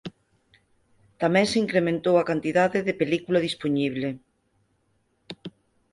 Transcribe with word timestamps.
Tamén 1.21 1.45
se 1.51 1.61
incrementou 1.65 2.15
a 2.17 2.27
cantidade 2.29 2.79
de 2.87 2.97
película 3.01 3.43
dispoñible. 3.47 4.09